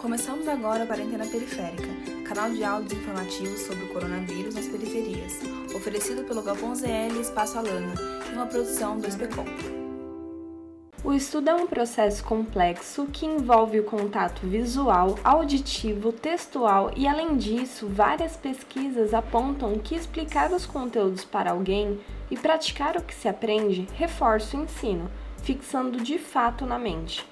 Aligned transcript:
Começamos 0.00 0.48
agora 0.48 0.84
a 0.84 0.86
Quarentena 0.86 1.26
Periférica, 1.26 1.86
canal 2.26 2.50
de 2.50 2.64
áudios 2.64 2.98
informativos 2.98 3.60
sobre 3.60 3.84
o 3.84 3.88
coronavírus 3.92 4.54
nas 4.54 4.66
periferias, 4.66 5.38
oferecido 5.76 6.24
pelo 6.24 6.40
Galpão 6.40 6.74
ZL 6.74 7.18
e 7.18 7.20
Espaço 7.20 7.58
Alana, 7.58 7.92
em 8.30 8.32
uma 8.32 8.46
produção 8.46 8.96
do 8.96 9.06
SPCOM. 9.06 9.44
O 11.04 11.12
estudo 11.12 11.50
é 11.50 11.54
um 11.54 11.66
processo 11.66 12.24
complexo 12.24 13.08
que 13.12 13.26
envolve 13.26 13.78
o 13.78 13.84
contato 13.84 14.46
visual, 14.46 15.18
auditivo, 15.22 16.12
textual 16.12 16.90
e, 16.96 17.06
além 17.06 17.36
disso, 17.36 17.86
várias 17.86 18.38
pesquisas 18.38 19.12
apontam 19.12 19.78
que 19.78 19.94
explicar 19.94 20.50
os 20.50 20.64
conteúdos 20.64 21.26
para 21.26 21.50
alguém 21.50 22.00
e 22.30 22.38
praticar 22.38 22.96
o 22.96 23.02
que 23.02 23.14
se 23.14 23.28
aprende 23.28 23.86
reforça 23.96 24.56
o 24.56 24.62
ensino, 24.62 25.10
fixando 25.42 26.00
de 26.00 26.18
fato 26.18 26.64
na 26.64 26.78
mente. 26.78 27.28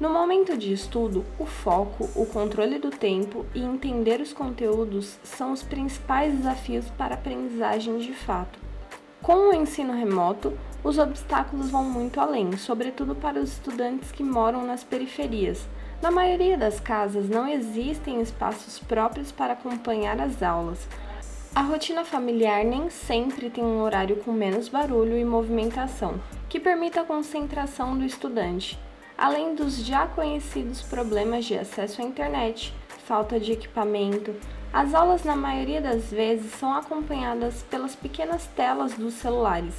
No 0.00 0.10
momento 0.10 0.56
de 0.58 0.72
estudo, 0.72 1.24
o 1.38 1.46
foco, 1.46 2.10
o 2.16 2.26
controle 2.26 2.80
do 2.80 2.90
tempo 2.90 3.46
e 3.54 3.62
entender 3.62 4.20
os 4.20 4.32
conteúdos 4.32 5.20
são 5.22 5.52
os 5.52 5.62
principais 5.62 6.34
desafios 6.34 6.90
para 6.98 7.14
a 7.14 7.18
aprendizagem 7.18 7.98
de 7.98 8.12
fato. 8.12 8.58
Com 9.22 9.50
o 9.50 9.54
ensino 9.54 9.92
remoto, 9.92 10.52
os 10.82 10.98
obstáculos 10.98 11.70
vão 11.70 11.84
muito 11.84 12.20
além, 12.20 12.56
sobretudo 12.56 13.14
para 13.14 13.38
os 13.38 13.52
estudantes 13.52 14.10
que 14.10 14.24
moram 14.24 14.66
nas 14.66 14.82
periferias. 14.82 15.64
Na 16.02 16.10
maioria 16.10 16.58
das 16.58 16.80
casas 16.80 17.28
não 17.28 17.46
existem 17.46 18.20
espaços 18.20 18.80
próprios 18.80 19.30
para 19.30 19.52
acompanhar 19.52 20.20
as 20.20 20.42
aulas. 20.42 20.88
A 21.54 21.62
rotina 21.62 22.04
familiar 22.04 22.64
nem 22.64 22.90
sempre 22.90 23.48
tem 23.48 23.62
um 23.62 23.80
horário 23.80 24.16
com 24.16 24.32
menos 24.32 24.68
barulho 24.68 25.16
e 25.16 25.24
movimentação, 25.24 26.20
que 26.48 26.58
permita 26.58 27.02
a 27.02 27.04
concentração 27.04 27.96
do 27.96 28.04
estudante 28.04 28.76
além 29.24 29.54
dos 29.54 29.82
já 29.82 30.06
conhecidos 30.06 30.82
problemas 30.82 31.46
de 31.46 31.56
acesso 31.56 32.02
à 32.02 32.04
internet, 32.04 32.74
falta 33.06 33.40
de 33.40 33.52
equipamento. 33.52 34.34
As 34.70 34.92
aulas, 34.92 35.24
na 35.24 35.34
maioria 35.34 35.80
das 35.80 36.10
vezes, 36.10 36.52
são 36.52 36.74
acompanhadas 36.74 37.62
pelas 37.70 37.96
pequenas 37.96 38.46
telas 38.48 38.92
dos 38.92 39.14
celulares, 39.14 39.74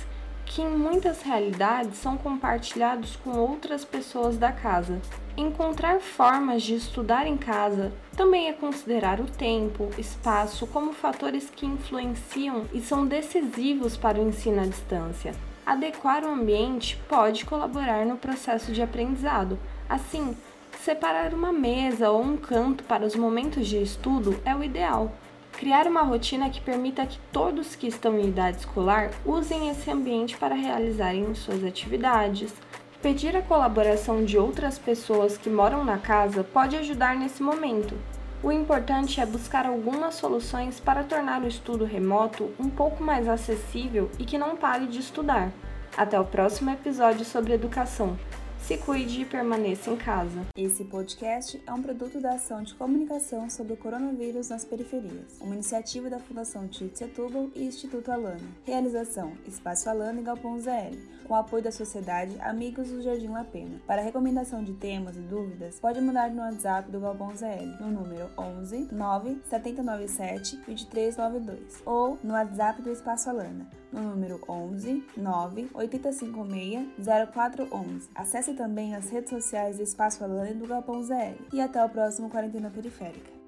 que 0.47 0.63
em 0.63 0.75
muitas 0.75 1.21
realidades 1.21 1.99
são 1.99 2.17
compartilhados 2.17 3.17
com 3.17 3.37
outras 3.37 3.85
pessoas 3.85 4.35
da 4.35 4.51
casa. 4.51 4.99
Encontrar 5.37 5.99
formas 5.99 6.63
de 6.63 6.73
estudar 6.73 7.27
em 7.27 7.37
casa 7.37 7.93
também 8.17 8.47
é 8.47 8.53
considerar 8.53 9.19
o 9.19 9.25
tempo, 9.25 9.91
espaço 9.95 10.65
como 10.65 10.91
fatores 10.91 11.51
que 11.55 11.67
influenciam 11.67 12.65
e 12.73 12.81
são 12.81 13.05
decisivos 13.05 13.95
para 13.95 14.19
o 14.19 14.27
ensino 14.27 14.61
à 14.61 14.65
distância. 14.65 15.35
Adequar 15.65 16.23
o 16.23 16.29
ambiente 16.29 16.95
pode 17.09 17.43
colaborar 17.43 18.05
no 18.05 18.17
processo 18.17 18.71
de 18.71 18.83
aprendizado. 18.83 19.57
Assim, 19.89 20.37
separar 20.79 21.33
uma 21.33 21.51
mesa 21.51 22.11
ou 22.11 22.21
um 22.21 22.37
canto 22.37 22.83
para 22.83 23.03
os 23.03 23.15
momentos 23.15 23.67
de 23.67 23.81
estudo 23.81 24.39
é 24.45 24.55
o 24.55 24.63
ideal. 24.63 25.11
Criar 25.53 25.87
uma 25.87 26.03
rotina 26.03 26.51
que 26.51 26.61
permita 26.61 27.07
que 27.07 27.17
todos 27.31 27.75
que 27.75 27.87
estão 27.87 28.19
em 28.19 28.27
idade 28.27 28.57
escolar 28.57 29.09
usem 29.25 29.69
esse 29.69 29.89
ambiente 29.89 30.37
para 30.37 30.53
realizarem 30.53 31.33
suas 31.33 31.63
atividades. 31.63 32.53
Pedir 33.01 33.35
a 33.35 33.41
colaboração 33.41 34.23
de 34.23 34.37
outras 34.37 34.77
pessoas 34.77 35.35
que 35.35 35.49
moram 35.49 35.83
na 35.83 35.97
casa 35.97 36.43
pode 36.43 36.75
ajudar 36.75 37.15
nesse 37.15 37.41
momento. 37.41 37.97
O 38.43 38.51
importante 38.51 39.19
é 39.19 39.25
buscar 39.25 39.65
algumas 39.65 40.15
soluções 40.15 40.79
para 40.79 41.03
tornar 41.03 41.41
o 41.41 41.47
estudo 41.47 41.85
remoto 41.85 42.51
um 42.59 42.69
pouco 42.69 43.03
mais 43.03 43.27
acessível 43.27 44.09
e 44.19 44.25
que 44.25 44.37
não 44.37 44.55
pare 44.55 44.87
de 44.87 44.99
estudar. 44.99 45.51
Até 45.97 46.19
o 46.19 46.25
próximo 46.25 46.69
episódio 46.69 47.25
sobre 47.25 47.53
educação. 47.53 48.17
Se 48.65 48.77
cuide 48.77 49.21
e 49.21 49.25
permaneça 49.25 49.91
em 49.91 49.95
casa. 49.95 50.41
Esse 50.57 50.83
podcast 50.85 51.61
é 51.67 51.71
um 51.71 51.83
produto 51.83 52.19
da 52.19 52.33
ação 52.33 52.63
de 52.63 52.73
comunicação 52.73 53.47
sobre 53.47 53.73
o 53.73 53.77
coronavírus 53.77 54.49
nas 54.49 54.65
periferias, 54.65 55.37
uma 55.39 55.53
iniciativa 55.53 56.09
da 56.09 56.17
Fundação 56.17 56.67
Tite 56.67 56.97
Setúbal 56.97 57.51
e 57.53 57.63
Instituto 57.63 58.11
Alana. 58.11 58.41
Realização: 58.65 59.33
Espaço 59.45 59.87
Alana 59.87 60.19
e 60.19 60.23
Galpão 60.23 60.59
ZL, 60.59 60.97
com 61.27 61.35
apoio 61.35 61.61
da 61.61 61.71
Sociedade 61.71 62.35
Amigos 62.41 62.89
do 62.89 63.03
Jardim 63.03 63.27
La 63.27 63.43
Pena. 63.43 63.79
Para 63.85 64.01
recomendação 64.01 64.63
de 64.63 64.73
temas 64.73 65.15
e 65.15 65.21
dúvidas, 65.21 65.79
pode 65.79 66.01
mandar 66.01 66.31
no 66.31 66.41
WhatsApp 66.41 66.91
do 66.91 66.99
Galpão 66.99 67.35
ZL, 67.35 67.79
no 67.79 67.91
número 67.91 68.31
11 68.35 68.87
9 68.91 69.41
797 69.47 70.57
2392, 70.65 71.83
ou 71.85 72.17
no 72.23 72.33
WhatsApp 72.33 72.81
do 72.81 72.89
Espaço 72.89 73.29
Alana, 73.29 73.69
no 73.95 74.09
número 74.09 74.39
11 74.47 75.03
9 75.15 75.69
856 75.73 76.87
0411. 77.33 78.09
Acesse 78.13 78.53
também 78.53 78.95
as 78.95 79.09
redes 79.09 79.29
sociais 79.29 79.77
do 79.77 79.83
Espaço 79.83 80.19
e 80.23 80.53
do 80.53 80.67
Galpão 80.67 81.01
ZL. 81.01 81.37
E 81.53 81.61
até 81.61 81.83
o 81.83 81.89
próximo 81.89 82.29
Quarentena 82.29 82.69
Periférica. 82.69 83.44